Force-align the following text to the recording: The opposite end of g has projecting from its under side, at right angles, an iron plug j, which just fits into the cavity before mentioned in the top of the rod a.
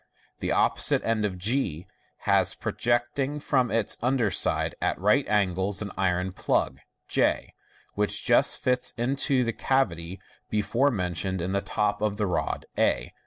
The 0.39 0.51
opposite 0.51 1.03
end 1.05 1.25
of 1.25 1.37
g 1.37 1.85
has 2.21 2.55
projecting 2.55 3.39
from 3.39 3.69
its 3.69 3.97
under 4.01 4.31
side, 4.31 4.73
at 4.81 4.99
right 4.99 5.27
angles, 5.27 5.79
an 5.83 5.91
iron 5.95 6.31
plug 6.31 6.79
j, 7.07 7.53
which 7.93 8.23
just 8.25 8.57
fits 8.59 8.95
into 8.97 9.43
the 9.43 9.53
cavity 9.53 10.19
before 10.49 10.89
mentioned 10.89 11.39
in 11.39 11.51
the 11.51 11.61
top 11.61 12.01
of 12.01 12.17
the 12.17 12.25
rod 12.25 12.65
a. 12.79 13.13